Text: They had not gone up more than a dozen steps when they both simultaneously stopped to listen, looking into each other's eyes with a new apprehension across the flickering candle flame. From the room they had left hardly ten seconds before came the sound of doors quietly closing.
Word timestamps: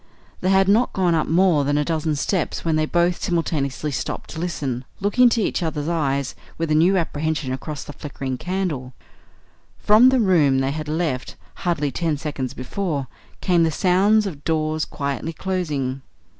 They 0.39 0.49
had 0.49 0.67
not 0.67 0.93
gone 0.93 1.13
up 1.13 1.27
more 1.27 1.63
than 1.63 1.77
a 1.77 1.85
dozen 1.85 2.15
steps 2.15 2.65
when 2.65 2.75
they 2.75 2.87
both 2.87 3.21
simultaneously 3.21 3.91
stopped 3.91 4.31
to 4.31 4.39
listen, 4.39 4.83
looking 4.99 5.25
into 5.25 5.41
each 5.41 5.61
other's 5.61 5.87
eyes 5.87 6.33
with 6.57 6.71
a 6.71 6.73
new 6.73 6.97
apprehension 6.97 7.53
across 7.53 7.83
the 7.83 7.93
flickering 7.93 8.39
candle 8.39 8.79
flame. 8.79 8.91
From 9.85 10.09
the 10.09 10.19
room 10.19 10.57
they 10.57 10.71
had 10.71 10.87
left 10.87 11.35
hardly 11.57 11.91
ten 11.91 12.17
seconds 12.17 12.55
before 12.55 13.05
came 13.41 13.61
the 13.61 13.69
sound 13.69 14.25
of 14.25 14.43
doors 14.43 14.85
quietly 14.85 15.33
closing. 15.33 16.01